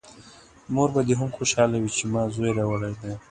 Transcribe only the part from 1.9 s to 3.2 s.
چې ما زوی راوړی دی!